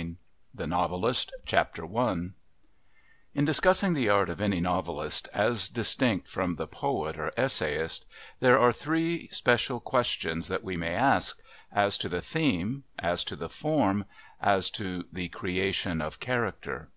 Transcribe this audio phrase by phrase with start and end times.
[0.00, 0.16] II
[0.54, 2.16] THE NOVELIST I
[3.34, 8.06] In discussing the art of any novelist as distinct from the poet or essayist
[8.38, 11.38] there are three special questions that we may ask
[11.70, 14.06] as to the Theme, as to the Form,
[14.40, 16.88] as to the creation of Character.